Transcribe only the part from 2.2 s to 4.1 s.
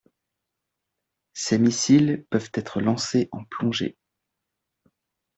peuvent être lancés en plongée.